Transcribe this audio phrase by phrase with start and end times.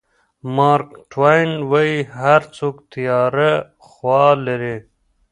[0.55, 3.51] مارک ټواین وایي هر څوک تیاره
[3.87, 4.77] خوا لري.